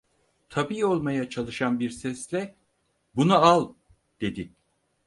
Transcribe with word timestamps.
Tabii 0.49 0.85
olmaya 0.85 1.29
çalışan 1.29 1.79
bir 1.79 1.89
sesle: 1.89 2.55
"Bunu 3.15 3.35
al!" 3.35 3.73
dedi. 4.21 4.53